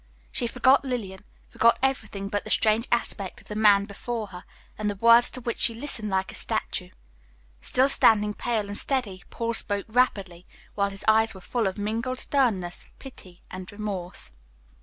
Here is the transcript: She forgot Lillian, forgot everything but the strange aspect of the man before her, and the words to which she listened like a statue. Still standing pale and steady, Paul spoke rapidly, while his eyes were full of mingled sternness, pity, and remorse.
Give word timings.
She 0.31 0.47
forgot 0.47 0.83
Lillian, 0.83 1.19
forgot 1.47 1.77
everything 1.83 2.27
but 2.27 2.43
the 2.43 2.49
strange 2.49 2.87
aspect 2.91 3.39
of 3.41 3.47
the 3.49 3.55
man 3.55 3.85
before 3.85 4.29
her, 4.29 4.45
and 4.75 4.89
the 4.89 4.95
words 4.95 5.29
to 5.29 5.41
which 5.41 5.59
she 5.59 5.75
listened 5.75 6.09
like 6.09 6.31
a 6.31 6.33
statue. 6.33 6.89
Still 7.61 7.87
standing 7.87 8.33
pale 8.33 8.67
and 8.67 8.77
steady, 8.79 9.23
Paul 9.29 9.53
spoke 9.53 9.85
rapidly, 9.87 10.47
while 10.73 10.89
his 10.89 11.05
eyes 11.07 11.35
were 11.35 11.39
full 11.39 11.67
of 11.67 11.77
mingled 11.77 12.17
sternness, 12.17 12.83
pity, 12.97 13.43
and 13.51 13.71
remorse. 13.71 14.31